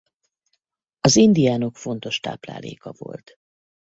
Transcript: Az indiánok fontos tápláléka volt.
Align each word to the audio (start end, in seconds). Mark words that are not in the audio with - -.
Az 0.99 1.15
indiánok 1.15 1.75
fontos 1.77 2.19
tápláléka 2.19 2.93
volt. 2.97 3.35